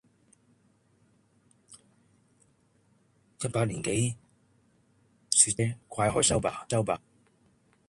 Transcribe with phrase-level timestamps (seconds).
[3.39, 4.15] 一把年紀
[5.29, 6.65] 說這些怪害羞吧！